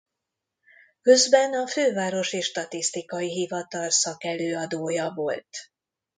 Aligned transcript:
Közben 1.01 1.53
a 1.53 1.67
Fővárosi 1.67 2.41
Statisztikai 2.41 3.29
Hivatal 3.29 3.89
szakelőadója 3.89 5.11
volt. 5.15 5.57